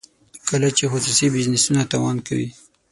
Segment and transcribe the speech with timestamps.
[0.49, 2.49] کله چې خصوصي بزنسونه تاوان کوي.